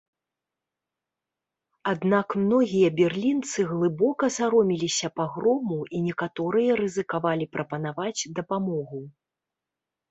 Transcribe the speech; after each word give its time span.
Аднак 1.91 2.27
многія 2.45 2.89
берлінцы 3.01 3.67
глыбока 3.75 4.25
саромеліся 4.37 5.07
пагрому, 5.21 5.79
і 5.99 6.03
некаторыя 6.09 6.71
рызыкавалі 6.83 7.45
прапанаваць 7.57 8.21
дапамогу. 8.43 9.07